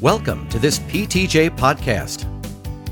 [0.00, 2.24] Welcome to this PTJ podcast.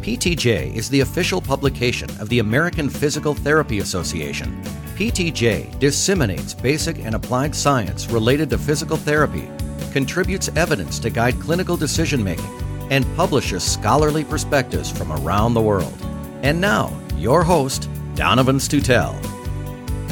[0.03, 4.61] PTJ is the official publication of the American Physical Therapy Association.
[4.95, 9.49] PTJ disseminates basic and applied science related to physical therapy,
[9.91, 12.45] contributes evidence to guide clinical decision making,
[12.91, 15.97] and publishes scholarly perspectives from around the world.
[16.43, 19.15] And now, your host, Donovan Stutel.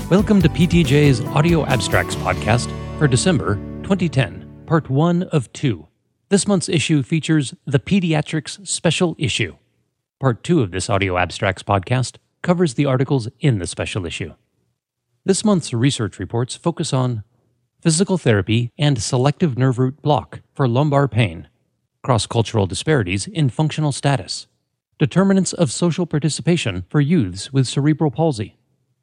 [0.08, 5.86] Welcome to PTJ's Audio Abstracts podcast for December 2010, part one of two.
[6.28, 9.54] This month's issue features the Pediatrics Special Issue.
[10.18, 14.34] Part two of this Audio Abstracts podcast covers the articles in the special issue.
[15.24, 17.22] This month's research reports focus on
[17.80, 21.46] physical therapy and selective nerve root block for lumbar pain,
[22.02, 24.48] cross cultural disparities in functional status,
[24.98, 28.56] determinants of social participation for youths with cerebral palsy,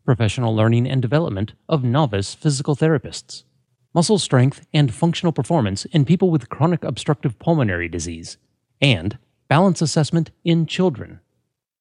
[0.04, 3.46] professional learning and development of novice physical therapists
[3.94, 8.38] muscle strength and functional performance in people with chronic obstructive pulmonary disease,
[8.82, 11.20] and balance assessment in children.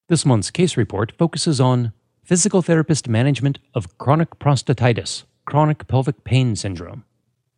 [0.09, 6.55] This month's case report focuses on physical therapist management of chronic prostatitis, chronic pelvic pain
[6.55, 7.05] syndrome.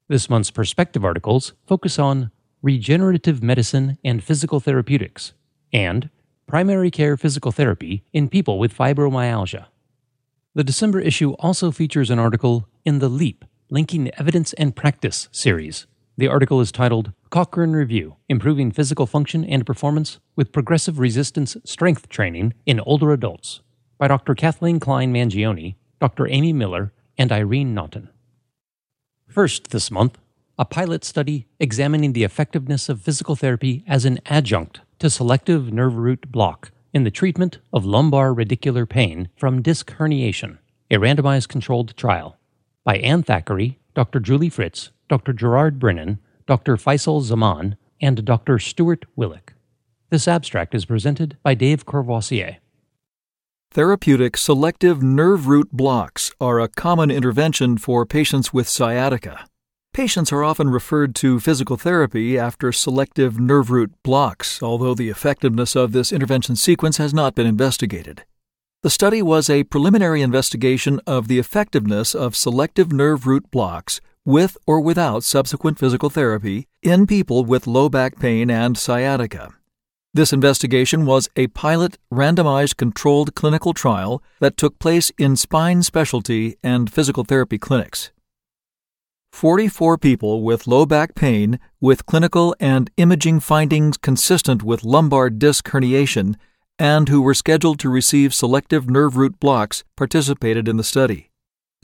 [0.08, 2.30] This month's perspective articles focus on
[2.62, 5.32] regenerative medicine and physical therapeutics,
[5.72, 6.10] and
[6.46, 9.66] primary care physical therapy in people with fibromyalgia.
[10.54, 13.44] The December issue also features an article in the LEAP
[13.74, 15.88] Linking Evidence and Practice series.
[16.16, 22.08] The article is titled Cochrane Review Improving Physical Function and Performance with Progressive Resistance Strength
[22.08, 23.62] Training in Older Adults
[23.98, 24.36] by Dr.
[24.36, 26.28] Kathleen Kline Mangione, Dr.
[26.28, 28.10] Amy Miller, and Irene Naughton.
[29.26, 30.18] First this month,
[30.56, 35.96] a pilot study examining the effectiveness of physical therapy as an adjunct to selective nerve
[35.96, 40.58] root block in the treatment of lumbar radicular pain from disc herniation,
[40.92, 42.38] a randomized controlled trial
[42.84, 44.20] by Anne Thackeray, Dr.
[44.20, 45.32] Julie Fritz, Dr.
[45.32, 46.76] Gerard Brennan, Dr.
[46.76, 48.58] Faisal Zaman, and Dr.
[48.58, 49.54] Stuart Willick.
[50.10, 52.58] This abstract is presented by Dave Courvoisier.
[53.70, 59.46] Therapeutic selective nerve root blocks are a common intervention for patients with sciatica.
[59.92, 65.74] Patients are often referred to physical therapy after selective nerve root blocks, although the effectiveness
[65.74, 68.24] of this intervention sequence has not been investigated.
[68.84, 74.58] The study was a preliminary investigation of the effectiveness of selective nerve root blocks with
[74.66, 79.54] or without subsequent physical therapy in people with low back pain and sciatica.
[80.12, 86.56] This investigation was a pilot randomized controlled clinical trial that took place in spine specialty
[86.62, 88.10] and physical therapy clinics.
[89.32, 95.70] 44 people with low back pain with clinical and imaging findings consistent with lumbar disc
[95.70, 96.36] herniation
[96.78, 101.30] and who were scheduled to receive selective nerve root blocks participated in the study.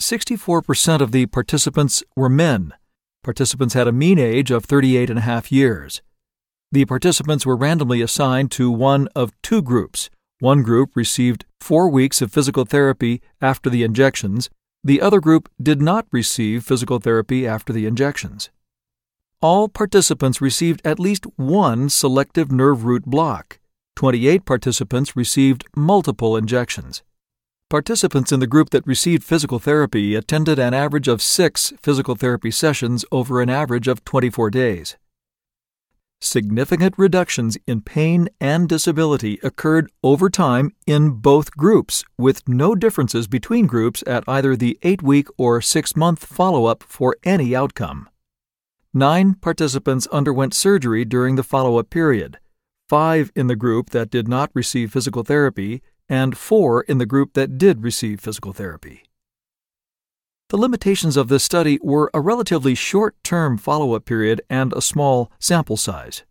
[0.01, 2.75] 64% of the participants were men.
[3.23, 6.01] Participants had a mean age of 38 and a half years.
[6.73, 10.09] The participants were randomly assigned to one of two groups.
[10.39, 14.49] One group received four weeks of physical therapy after the injections.
[14.83, 18.49] The other group did not receive physical therapy after the injections.
[19.43, 23.60] All participants received at least one selective nerve root block.
[24.01, 27.03] 28 participants received multiple injections.
[27.69, 32.51] Participants in the group that received physical therapy attended an average of six physical therapy
[32.51, 34.97] sessions over an average of 24 days.
[36.19, 43.29] Significant reductions in pain and disability occurred over time in both groups, with no differences
[43.29, 48.09] between groups at either the eight week or six month follow up for any outcome.
[48.95, 52.39] Nine participants underwent surgery during the follow up period
[52.91, 57.35] five in the group that did not receive physical therapy, and four in the group
[57.35, 59.05] that did receive physical therapy.
[60.49, 64.83] The limitations of this study were a relatively short term follow up period and a
[64.83, 66.25] small sample size.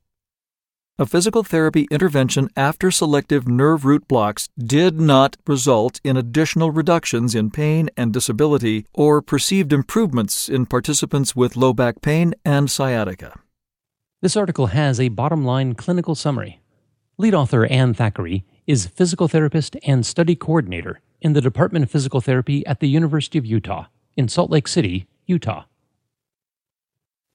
[0.98, 7.36] A physical therapy intervention after selective nerve root blocks did not result in additional reductions
[7.36, 13.40] in pain and disability or perceived improvements in participants with low back pain and sciatica.
[14.22, 16.60] This article has a bottom line clinical summary.
[17.18, 22.20] Lead author Anne Thackeray is physical therapist and study coordinator in the Department of Physical
[22.20, 23.86] Therapy at the University of Utah
[24.18, 25.64] in Salt Lake City, Utah.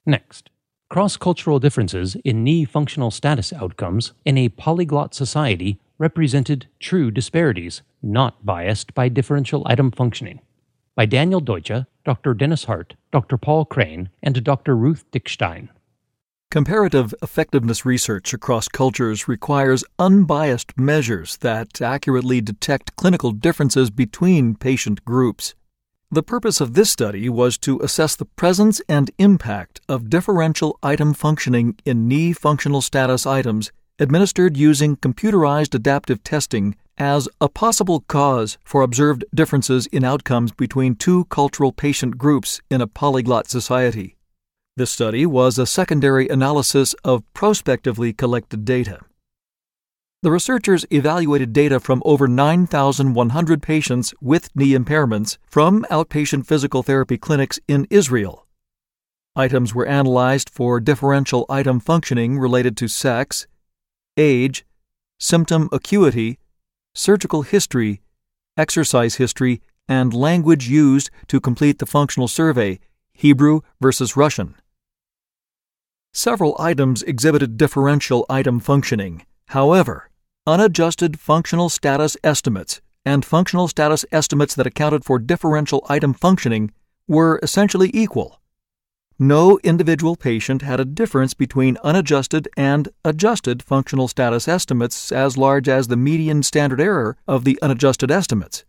[0.05, 0.51] Next,
[0.91, 7.81] cross cultural differences in knee functional status outcomes in a polyglot society represented true disparities,
[8.03, 10.39] not biased by differential item functioning.
[10.95, 12.35] By Daniel Deutscher, Dr.
[12.35, 13.39] Dennis Hart, Dr.
[13.39, 14.77] Paul Crane, and Dr.
[14.77, 15.71] Ruth Dickstein.
[16.55, 25.05] Comparative effectiveness research across cultures requires unbiased measures that accurately detect clinical differences between patient
[25.05, 25.57] groups.
[26.13, 31.13] The purpose of this study was to assess the presence and impact of differential item
[31.13, 38.59] functioning in knee functional status items administered using computerized adaptive testing as a possible cause
[38.63, 44.14] for observed differences in outcomes between two cultural patient groups in a polyglot society.
[44.77, 48.99] This study was a secondary analysis of prospectively collected data.
[50.23, 57.17] The researchers evaluated data from over 9,100 patients with knee impairments from outpatient physical therapy
[57.17, 58.49] clinics in Israel.
[59.37, 63.47] Items were analyzed for differential item functioning related to sex,
[64.17, 64.67] age,
[65.21, 66.41] symptom acuity,
[66.97, 68.01] surgical history,
[68.57, 72.81] exercise history, and language used to complete the functional survey
[73.13, 74.57] Hebrew versus Russian.
[76.17, 79.27] Several items exhibited differential item functioning.
[79.49, 80.11] However,
[80.47, 86.71] unadjusted functional status estimates and functional status estimates that accounted for differential item functioning
[87.09, 88.41] were essentially equal.
[89.19, 95.69] No individual patient had a difference between unadjusted and adjusted functional status estimates as large
[95.69, 98.65] as the median standard error of the unadjusted estimates.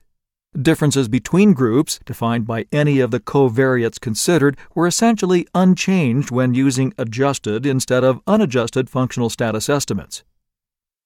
[0.61, 6.93] Differences between groups, defined by any of the covariates considered, were essentially unchanged when using
[6.97, 10.23] adjusted instead of unadjusted functional status estimates.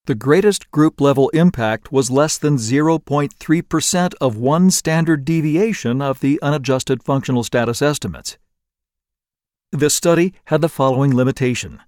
[0.05, 6.39] The greatest group level impact was less than 0.3% of one standard deviation of the
[6.43, 8.37] unadjusted functional status estimates.
[9.71, 11.81] This study had the following limitation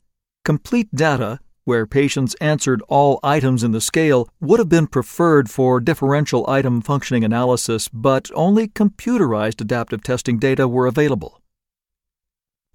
[0.43, 5.79] complete data, where patients answered all items in the scale, would have been preferred for
[5.79, 11.41] differential item functioning analysis, but only computerized adaptive testing data were available.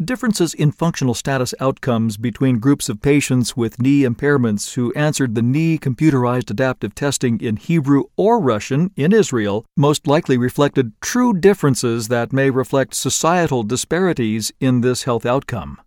[0.05, 5.41] Differences in functional status outcomes between groups of patients with knee impairments who answered the
[5.41, 12.09] knee computerized adaptive testing in Hebrew or Russian in Israel most likely reflected true differences
[12.09, 15.81] that may reflect societal disparities in this health outcome.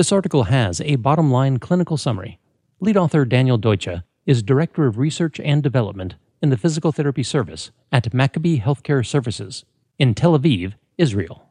[0.00, 2.38] This article has a bottom line clinical summary.
[2.80, 7.70] Lead author Daniel Deutscher is Director of Research and Development in the Physical Therapy Service
[7.92, 9.66] at Maccabi Healthcare Services
[9.98, 11.50] in Tel Aviv, Israel.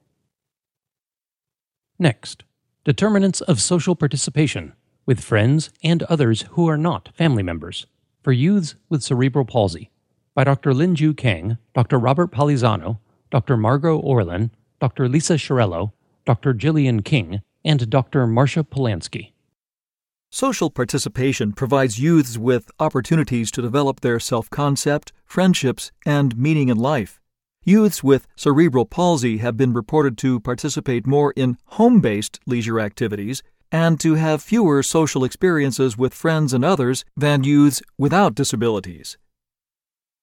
[2.00, 2.44] Next,
[2.86, 4.74] determinants of social participation
[5.06, 7.86] with friends and others who are not family members
[8.24, 9.92] for youths with cerebral palsy
[10.34, 10.72] by Dr.
[10.74, 12.00] Linju Kang, Dr.
[12.00, 12.98] Robert Palisano,
[13.30, 13.58] Dr.
[13.58, 14.50] Margo Orlin,
[14.80, 15.08] Dr.
[15.08, 15.92] Lisa Chiarello,
[16.26, 16.56] Dr.
[16.56, 18.26] Gillian King, and Dr.
[18.28, 19.34] Marcia Polansky.
[20.32, 26.78] Social participation provides youths with opportunities to develop their self concept, friendships, and meaning in
[26.78, 27.20] life.
[27.64, 33.44] Youths with cerebral palsy have been reported to participate more in home based leisure activities
[33.72, 39.18] and to have fewer social experiences with friends and others than youths without disabilities.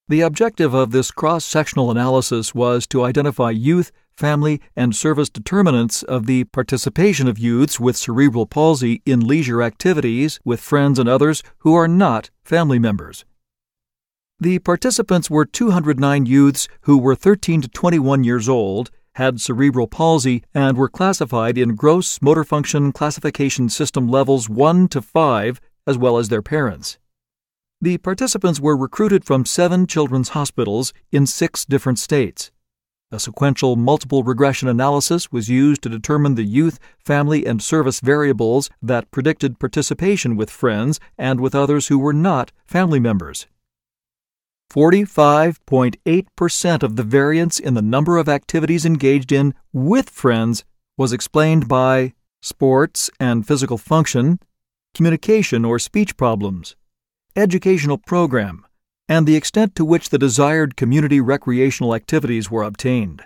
[0.08, 6.02] The objective of this cross sectional analysis was to identify youth, family, and service determinants
[6.02, 11.42] of the participation of youths with cerebral palsy in leisure activities with friends and others
[11.58, 13.24] who are not family members.
[14.38, 20.42] The participants were 209 youths who were 13 to 21 years old, had cerebral palsy,
[20.52, 26.18] and were classified in gross motor function classification system levels 1 to 5, as well
[26.18, 26.98] as their parents.
[27.80, 32.50] The participants were recruited from seven children's hospitals in six different states.
[33.16, 38.68] A sequential multiple regression analysis was used to determine the youth, family, and service variables
[38.82, 43.46] that predicted participation with friends and with others who were not family members.
[44.70, 50.66] 45.8% of the variance in the number of activities engaged in with friends
[50.98, 54.38] was explained by sports and physical function,
[54.94, 56.76] communication or speech problems,
[57.34, 58.65] educational program,
[59.08, 63.24] and the extent to which the desired community recreational activities were obtained.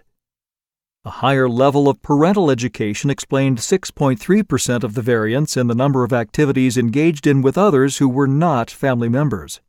[1.05, 6.13] A higher level of parental education explained 6.3% of the variance in the number of
[6.13, 9.61] activities engaged in with others who were not family members.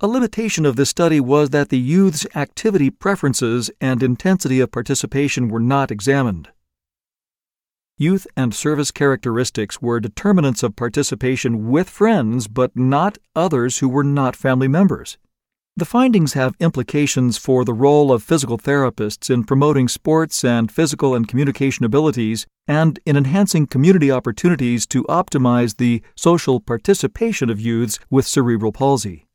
[0.00, 5.48] A limitation of this study was that the youth's activity preferences and intensity of participation
[5.48, 6.48] were not examined.
[8.00, 14.02] Youth and service characteristics were determinants of participation with friends, but not others who were
[14.02, 15.18] not family members.
[15.76, 21.14] The findings have implications for the role of physical therapists in promoting sports and physical
[21.14, 27.98] and communication abilities and in enhancing community opportunities to optimize the social participation of youths
[28.08, 29.26] with cerebral palsy.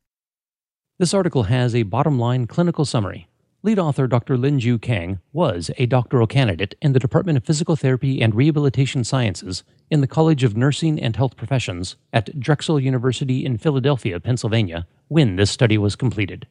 [0.98, 3.28] This article has a bottom line clinical summary.
[3.66, 4.36] Lead author Dr.
[4.36, 9.64] Linju Kang was a doctoral candidate in the Department of Physical Therapy and Rehabilitation Sciences
[9.90, 15.34] in the College of Nursing and Health Professions at Drexel University in Philadelphia, Pennsylvania, when
[15.34, 16.46] this study was completed.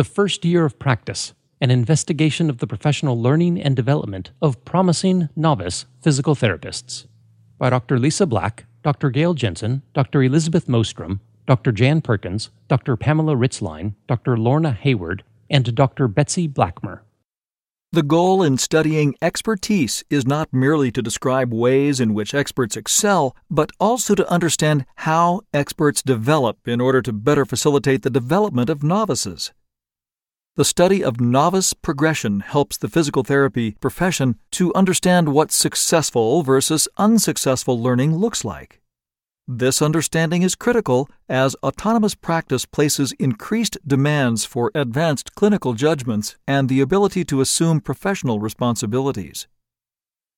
[0.00, 5.28] The First Year of Practice An Investigation of the Professional Learning and Development of Promising
[5.36, 7.04] Novice Physical Therapists
[7.58, 7.98] by Dr.
[7.98, 9.10] Lisa Black, Dr.
[9.10, 10.22] Gail Jensen, Dr.
[10.22, 11.70] Elizabeth Mostrom, Dr.
[11.70, 12.96] Jan Perkins, Dr.
[12.96, 14.38] Pamela Ritzline, Dr.
[14.38, 16.08] Lorna Hayward, and Dr.
[16.08, 17.00] Betsy Blackmer.
[17.92, 23.36] The goal in studying expertise is not merely to describe ways in which experts excel,
[23.50, 28.82] but also to understand how experts develop in order to better facilitate the development of
[28.82, 29.52] novices.
[30.60, 36.86] The study of novice progression helps the physical therapy profession to understand what successful versus
[36.98, 38.82] unsuccessful learning looks like.
[39.48, 46.68] This understanding is critical as autonomous practice places increased demands for advanced clinical judgments and
[46.68, 49.48] the ability to assume professional responsibilities.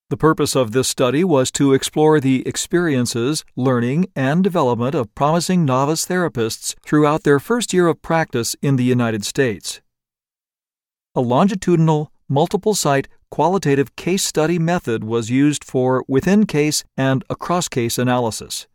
[0.09, 5.65] The purpose of this study was to explore the experiences, learning, and development of promising
[5.65, 9.82] novice therapists throughout their first year of practice in the United States.
[11.15, 17.69] A longitudinal, multiple site, qualitative case study method was used for within case and across
[17.69, 18.67] case analysis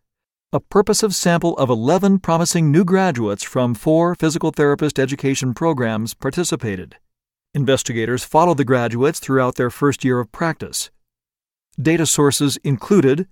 [0.53, 6.95] a purposive sample of 11 promising new graduates from four physical therapist education programs participated.
[7.53, 10.89] Investigators followed the graduates throughout their first year of practice.
[11.79, 13.27] Data sources included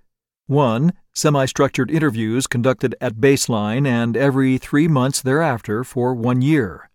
[0.47, 0.91] 1.
[1.13, 6.89] Semi structured interviews conducted at baseline and every three months thereafter for one year.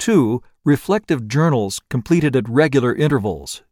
[0.00, 0.42] 2.
[0.64, 3.62] Reflective journals completed at regular intervals.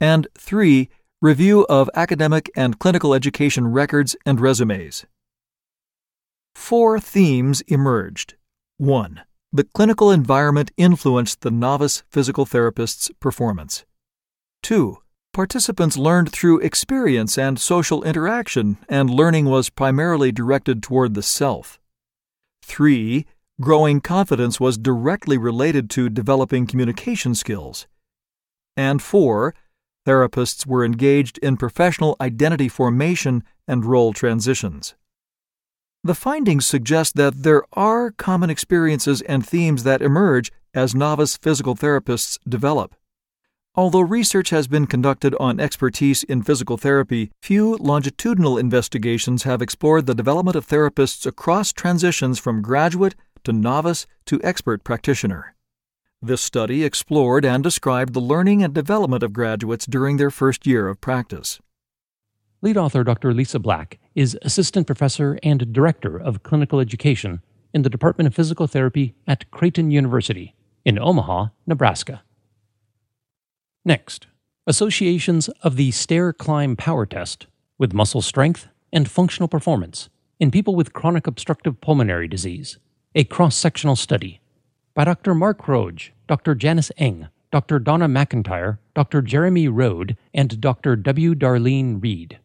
[0.00, 0.88] And 3
[1.20, 5.04] Review of academic and clinical education records and resumes.
[6.54, 8.36] Four themes emerged.
[8.76, 9.22] 1.
[9.52, 13.84] The clinical environment influenced the novice physical therapist's performance.
[14.62, 14.98] 2.
[15.32, 21.80] Participants learned through experience and social interaction, and learning was primarily directed toward the self.
[22.62, 23.26] 3.
[23.60, 27.88] Growing confidence was directly related to developing communication skills.
[28.76, 29.52] And 4
[30.06, 34.94] therapists were engaged in professional identity formation and role transitions.
[36.04, 41.74] The findings suggest that there are common experiences and themes that emerge as novice physical
[41.74, 42.94] therapists develop.
[43.74, 50.06] Although research has been conducted on expertise in physical therapy, few longitudinal investigations have explored
[50.06, 53.14] the development of therapists across transitions from graduate
[53.48, 55.54] to novice to expert practitioner.
[56.20, 60.86] This study explored and described the learning and development of graduates during their first year
[60.86, 61.58] of practice.
[62.60, 63.32] Lead author Dr.
[63.32, 67.40] Lisa Black is Assistant Professor and Director of Clinical Education
[67.72, 72.22] in the Department of Physical Therapy at Creighton University in Omaha, Nebraska.
[73.82, 74.26] Next,
[74.66, 77.46] associations of the stair climb power test
[77.78, 82.78] with muscle strength and functional performance in people with chronic obstructive pulmonary disease,
[83.14, 84.40] a cross sectional study
[84.94, 85.34] by Dr.
[85.34, 86.54] Marc Roig, Dr.
[86.54, 87.78] Janice Eng, Dr.
[87.78, 89.22] Donna MacIntyre, Dr.
[89.22, 90.96] Jeremy Road, and Dr.
[90.96, 91.34] W.
[91.34, 92.38] Darlene Reid.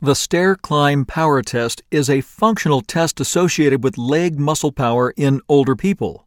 [0.00, 5.40] The stair climb power test is a functional test associated with leg muscle power in
[5.48, 6.26] older people.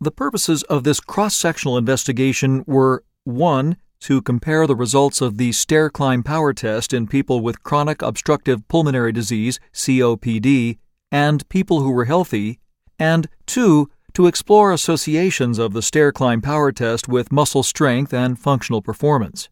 [0.00, 3.76] The purposes of this cross sectional investigation were 1.
[4.02, 8.66] To compare the results of the stair climb power test in people with chronic obstructive
[8.66, 10.78] pulmonary disease, COPD,
[11.12, 12.58] and people who were healthy,
[12.98, 18.38] and 2 to explore associations of the stair climb power test with muscle strength and
[18.38, 19.48] functional performance.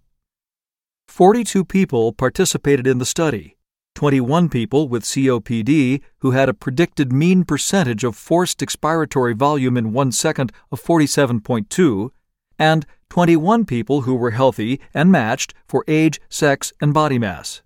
[1.07, 3.57] 42 people participated in the study.
[3.95, 9.93] 21 people with COPD who had a predicted mean percentage of forced expiratory volume in
[9.93, 12.11] one second of 47.2,
[12.59, 17.63] and 21 people who were healthy and matched for age, sex, and body mass.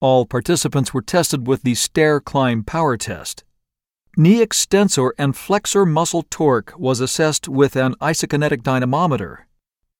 [0.00, 3.42] All participants were tested with the stair climb power test.
[4.16, 9.48] Knee extensor and flexor muscle torque was assessed with an isokinetic dynamometer.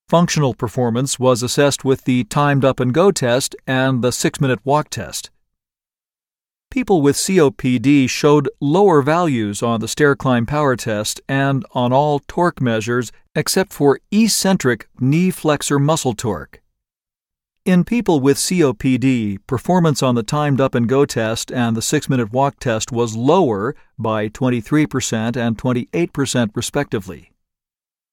[0.09, 4.61] Functional performance was assessed with the timed up and go test and the six minute
[4.64, 5.31] walk test.
[6.71, 12.21] People with COPD showed lower values on the stair climb power test and on all
[12.28, 16.62] torque measures except for eccentric knee flexor muscle torque.
[17.69, 22.09] In people with COPD, performance on the timed up and go test and the six
[22.09, 27.31] minute walk test was lower by 23% and 28% respectively.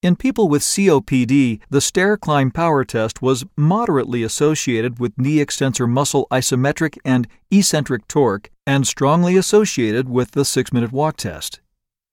[0.04, 5.88] In people with COPD, the stair climb power test was moderately associated with knee extensor
[5.88, 11.62] muscle isometric and eccentric torque and strongly associated with the six minute walk test.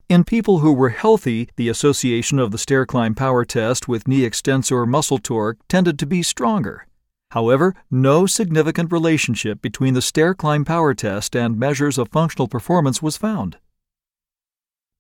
[0.09, 4.25] In people who were healthy, the association of the stair climb power test with knee
[4.25, 6.87] extensor muscle torque tended to be stronger.
[7.33, 13.01] However, no significant relationship between the stair climb power test and measures of functional performance
[13.01, 13.57] was found.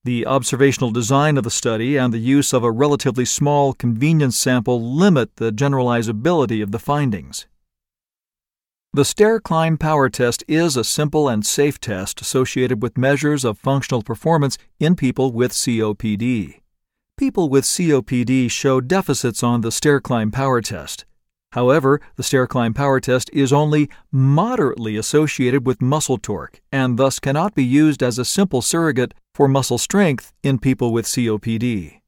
[0.04, 4.80] The observational design of the study and the use of a relatively small convenience sample
[4.82, 7.46] limit the generalizability of the findings.
[8.94, 13.58] The stair climb power test is a simple and safe test associated with measures of
[13.58, 16.62] functional performance in people with COPD.
[17.18, 21.04] People with COPD show deficits on the stair climb power test.
[21.52, 27.18] However, the stair climb power test is only moderately associated with muscle torque and thus
[27.18, 32.00] cannot be used as a simple surrogate for muscle strength in people with COPD.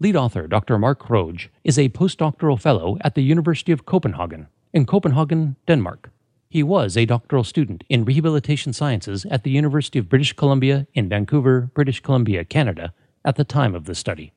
[0.00, 0.78] Lead author Dr.
[0.78, 6.10] Marc Roig is a postdoctoral fellow at the University of Copenhagen in Copenhagen, Denmark.
[6.50, 11.08] He was a doctoral student in rehabilitation sciences at the University of British Columbia in
[11.08, 12.92] Vancouver, British Columbia, Canada,
[13.24, 14.34] at the time of the study.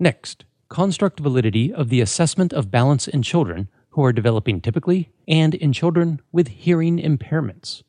[0.00, 5.54] Next, construct validity of the assessment of balance in children who are developing typically and
[5.56, 7.82] in children with hearing impairments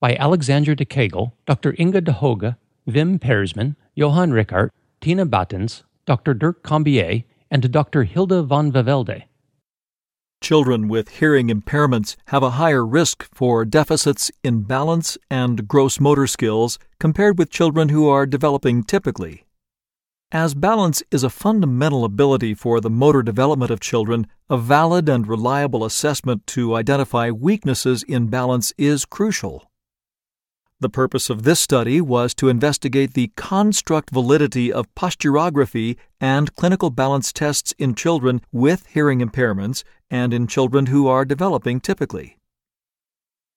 [0.00, 1.74] by Alexandra de Kegel, Dr.
[1.78, 2.56] Inge Dhooge,
[2.88, 6.32] Wim Peersman, Johan Rijckaert, Tine Baetens, Dr.
[6.32, 8.04] Dirk Cambier, and Dr.
[8.04, 9.24] Hilde Van Waelvelde.
[10.40, 16.28] Children with hearing impairments have a higher risk for deficits in balance and gross motor
[16.28, 19.44] skills compared with children who are developing typically.
[20.30, 25.26] As balance is a fundamental ability for the motor development of children, a valid and
[25.26, 29.70] reliable assessment to identify weaknesses in balance is crucial.
[30.80, 36.90] The purpose of this study was to investigate the construct validity of posturography and clinical
[36.90, 42.36] balance tests in children with hearing impairments and in children who are developing typically.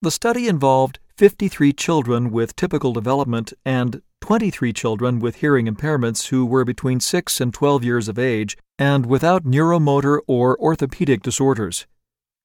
[0.01, 6.45] The study involved 53 children with typical development and 23 children with hearing impairments who
[6.45, 11.85] were between 6 and 12 years of age and without neuromotor or orthopedic disorders.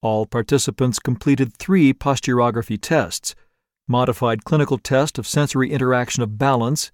[0.02, 3.34] All participants completed three posturography tests
[3.88, 6.90] modified clinical test of sensory interaction of balance,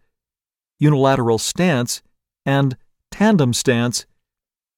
[0.78, 2.02] unilateral stance,
[2.44, 2.76] and
[3.10, 4.04] tandem stance,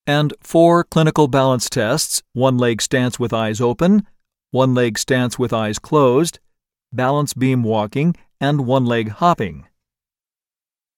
[0.07, 4.07] and four clinical balance tests one leg stance with eyes open,
[4.50, 6.38] one leg stance with eyes closed,
[6.92, 9.66] balance beam walking, and one leg hopping.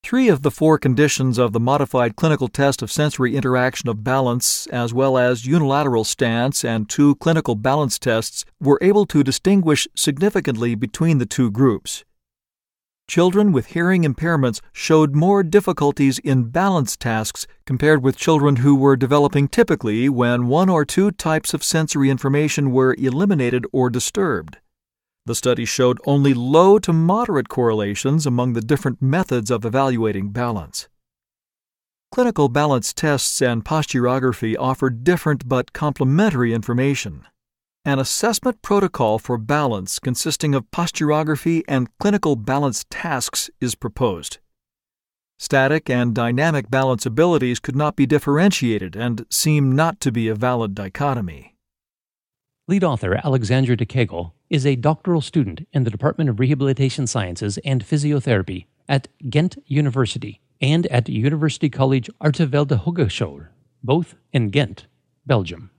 [0.07, 4.69] Three of the four conditions of the modified clinical test of sensory interaction of balance,
[4.69, 10.77] as well as unilateral stance and two clinical balance tests, were able to distinguish significantly
[10.77, 12.05] between the two groups.
[13.09, 18.95] Children with hearing impairments showed more difficulties in balance tasks compared with children who were
[18.95, 24.59] developing typically when one or two types of sensory information were eliminated or disturbed.
[25.27, 30.89] The study showed only low to moderate correlations among the different methods of evaluating balance.
[32.13, 37.27] Clinical balance tests and posturography offer different but complementary information.
[37.85, 44.39] An assessment protocol for balance consisting of posturography and clinical balance tasks is proposed.
[45.41, 50.37] Static and dynamic balance abilities could not be differentiated and seem not to be a
[50.37, 51.56] valid dichotomy.
[52.69, 57.59] Lead author Alexandra de Kegel is a doctoral student in the Department of Rehabilitation Sciences
[57.59, 63.47] and Physiotherapy at Ghent University and at University College Artevelde Hogeschool,
[63.85, 64.89] both in Ghent,
[65.25, 65.71] Belgium.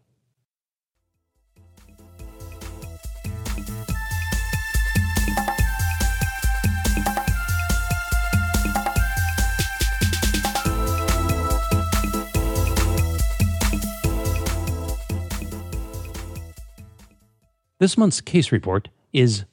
[17.80, 19.46] This month's case report is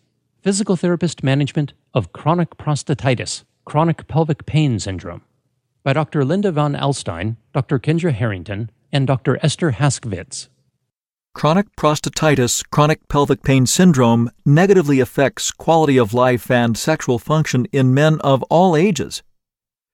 [0.43, 5.21] Physical Therapist Management of Chronic Prostatitis, Chronic Pelvic Pain Syndrome
[5.83, 6.25] by Dr.
[6.25, 7.79] Linda von Alstine, Dr.
[7.79, 9.39] Kendra Harrington, and Dr.
[9.43, 10.49] Esther Haskvitz.
[11.35, 17.93] Chronic prostatitis, chronic pelvic pain syndrome negatively affects quality of life and sexual function in
[17.93, 19.23] men of all ages.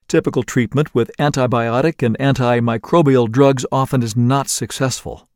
[0.07, 5.30] Typical treatment with antibiotic and antimicrobial drugs often is not successful.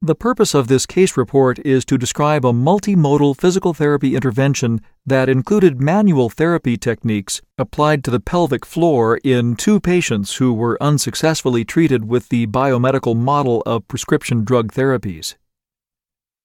[0.00, 5.28] The purpose of this case report is to describe a multimodal physical therapy intervention that
[5.28, 11.64] included manual therapy techniques applied to the pelvic floor in two patients who were unsuccessfully
[11.64, 15.34] treated with the biomedical model of prescription drug therapies.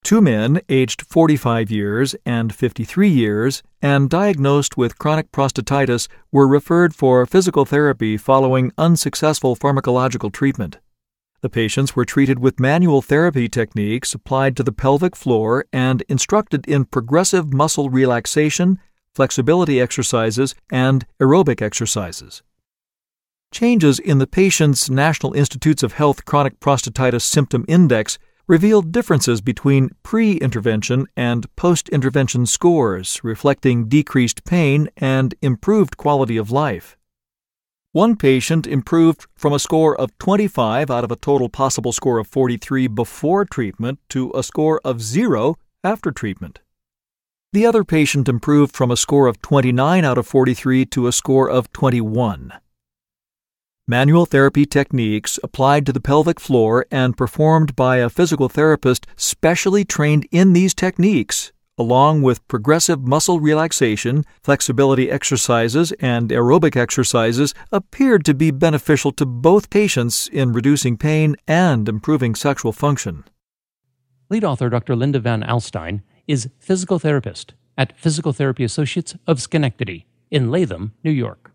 [0.04, 6.96] Two men, aged 45 years and 53 years, and diagnosed with chronic prostatitis, were referred
[6.96, 10.80] for physical therapy following unsuccessful pharmacological treatment.
[11.44, 16.66] The patients were treated with manual therapy techniques applied to the pelvic floor and instructed
[16.70, 18.80] in progressive muscle relaxation,
[19.14, 22.44] flexibility exercises, and aerobic exercises.
[23.52, 29.90] Changes in the patient's National Institutes of Health Chronic Prostatitis Symptom Index revealed differences between
[30.02, 36.98] pre intervention and post intervention scores, reflecting decreased pain and improved quality of life.
[37.94, 42.26] One patient improved from a score of 25 out of a total possible score of
[42.26, 46.60] 43 before treatment to a score of 0 after treatment.
[47.52, 51.48] The other patient improved from a score of 29 out of 43 to a score
[51.48, 52.54] of 21.
[53.88, 59.86] Manual therapy techniques applied to the pelvic floor and performed by a physical therapist specially
[59.86, 68.24] trained in these techniques, along with progressive muscle relaxation, flexibility exercises, and aerobic exercises, appeared
[68.26, 73.24] to be beneficial to both patients in reducing pain and improving sexual function.
[74.30, 74.96] Lead author Dr.
[74.96, 81.12] Linda Van Alstine is physical therapist at Physical Therapy Associates of Schenectady in Latham, New
[81.12, 81.52] York.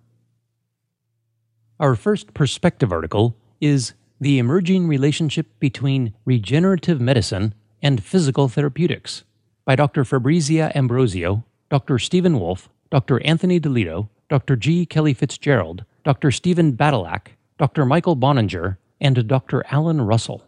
[1.81, 9.22] Our first perspective article is The Emerging Relationship Between Regenerative Medicine and Physical Therapeutics
[9.68, 10.02] by Dr.
[10.02, 11.98] Fabrisia Ambrosio, Dr.
[11.98, 13.20] Stephen Wolf, Dr.
[13.22, 14.57] Anthony Delitto, Dr.
[14.57, 14.87] G.
[14.87, 16.31] Kelley Fitzgerald, Dr.
[16.31, 17.85] Stephen Badylak, Dr.
[17.85, 19.62] Michael Boninger, and Dr.
[19.70, 20.42] Alan Russell.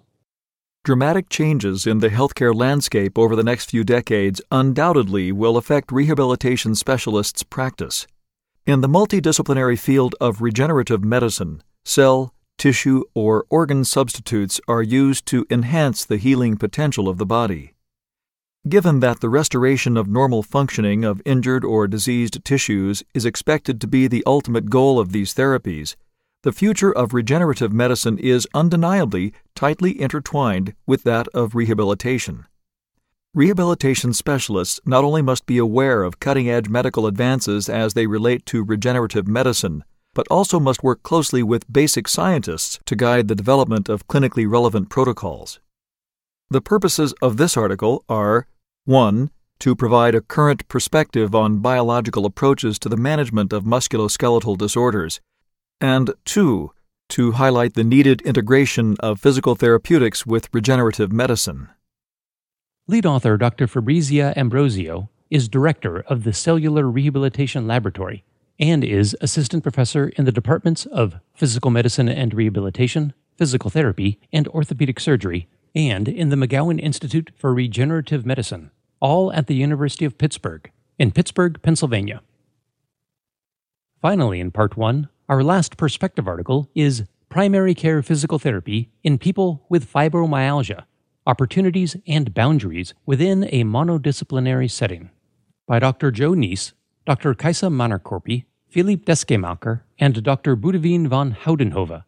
[0.85, 6.75] Dramatic changes in the healthcare landscape over the next few decades undoubtedly will affect rehabilitation
[6.75, 8.07] specialists' practice.
[8.65, 15.45] In the multidisciplinary field of regenerative medicine, cell, tissue, or organ substitutes are used to
[15.51, 17.75] enhance the healing potential of the body.
[18.69, 23.87] Given that the restoration of normal functioning of injured or diseased tissues is expected to
[23.87, 25.97] be the ultimate goal of these therapies,
[26.43, 32.45] the future of regenerative medicine is undeniably tightly intertwined with that of rehabilitation.
[33.33, 38.45] Rehabilitation specialists not only must be aware of cutting edge medical advances as they relate
[38.45, 43.89] to regenerative medicine, but also must work closely with basic scientists to guide the development
[43.89, 45.61] of clinically relevant protocols.
[46.53, 48.49] The purposes of this article are
[48.85, 49.31] 1.
[49.61, 55.21] To provide a current perspective on biological approaches to the management of musculoskeletal disorders,
[55.81, 56.73] and 2.
[57.11, 61.69] To highlight the needed integration of physical therapeutics with regenerative medicine.
[62.89, 63.69] Lead author Dr.
[63.69, 68.25] Fabrisia Ambrosio is director of the Cellular Rehabilitation Laboratory
[68.59, 74.49] and is assistant professor in the departments of Physical Medicine and Rehabilitation, Physical Therapy, and
[74.49, 80.19] Orthopedic Surgery, and in the McGowan Institute for Regenerative Medicine, all at the University of
[80.19, 82.23] Pittsburgh, in Pittsburgh, Pennsylvania.
[84.01, 89.65] Finally, in part one, our last perspective article is Primary Care Physical Therapy in People
[89.69, 90.85] with Fibromyalgia
[91.27, 95.11] Opportunities and Boundaries Within a Monodisciplinary Setting
[95.69, 96.11] by Dr.
[96.11, 96.73] Jo Nijs,
[97.07, 97.35] Dr.
[97.35, 100.57] Kaisa Mannerkorpi, Filip Descheemaeker, and Dr.
[100.57, 102.03] Boudewijn van Houdenhove.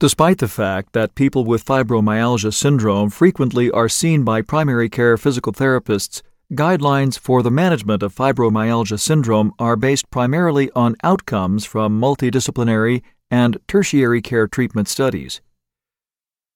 [0.00, 5.52] Despite the fact that people with fibromyalgia syndrome frequently are seen by primary care physical
[5.52, 13.02] therapists, guidelines for the management of fibromyalgia syndrome are based primarily on outcomes from multidisciplinary
[13.28, 15.40] and tertiary care treatment studies.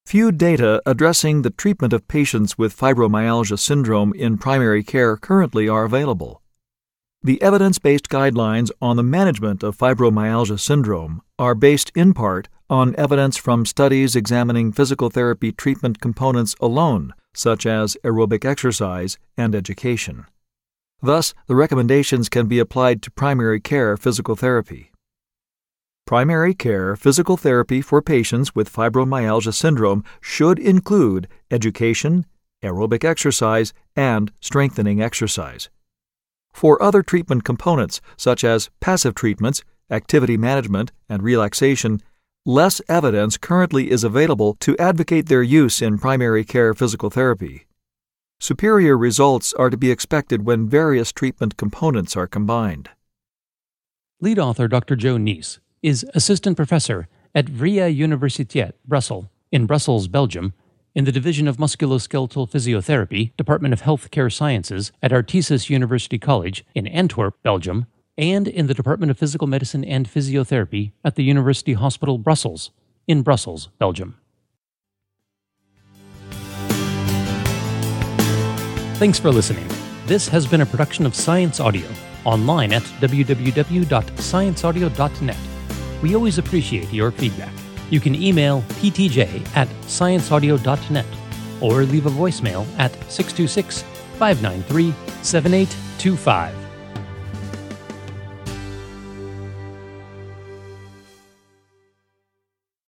[0.07, 5.83] Few data addressing the treatment of patients with fibromyalgia syndrome in primary care currently are
[5.83, 6.43] available.
[7.25, 12.95] The evidence based guidelines on the management of fibromyalgia syndrome are based in part on
[12.97, 20.25] evidence from studies examining physical therapy treatment components alone, such as aerobic exercise and education.
[21.03, 24.91] Thus, the recommendations can be applied to primary care physical therapy.
[26.07, 32.25] Primary care physical therapy for patients with fibromyalgia syndrome should include education,
[32.63, 35.69] aerobic exercise, and strengthening exercise.
[36.55, 42.01] For other treatment components, such as passive treatments, activity management, and relaxation,
[42.45, 47.67] less evidence currently is available to advocate their use in primary care physical therapy.
[48.41, 52.91] Superior results are to be expected when various treatment components are combined.
[54.21, 54.97] Lead author Dr.
[54.97, 60.55] Jo Nijs is assistant professor at Vrije Universiteit Brussels in Brussels, Belgium,
[60.95, 66.87] in the Division of Musculoskeletal Physiotherapy, Department of Healthcare Sciences at Artesis University College in
[66.87, 67.87] Antwerp, Belgium,
[68.23, 72.71] and in the Department of Physical Medicine and Physiotherapy at the University Hospital Brussels
[73.09, 74.17] in Brussels, Belgium.
[79.01, 79.67] Thanks for listening.
[80.07, 81.89] This has been a production of Science Audio,
[82.25, 85.37] online at www.scienceaudio.net.
[86.01, 87.53] We always appreciate your feedback.
[87.91, 91.07] You can email ptj at scienceaudio.net
[91.61, 93.83] or leave a voicemail at 626
[94.19, 96.62] 593 7825.